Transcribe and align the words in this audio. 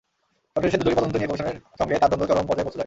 সবশেষ 0.53 0.77
দুদকে 0.79 0.95
পদোন্নতি 0.97 1.17
নিয়ে 1.19 1.29
কমিশনের 1.31 1.57
সঙ্গে 1.79 1.95
তাঁর 2.01 2.09
দ্বন্দ্ব 2.11 2.25
চরম 2.29 2.45
পর্যায়ে 2.47 2.65
পৌঁছে 2.67 2.75
যায়। 2.77 2.79